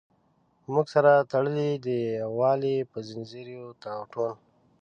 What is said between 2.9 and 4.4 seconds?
په زنځیر یو ټول.